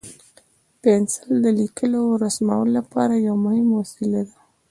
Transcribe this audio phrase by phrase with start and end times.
[0.81, 4.37] پنسل د لیکلو او رسمولو لپاره یو مهم وسیله ده.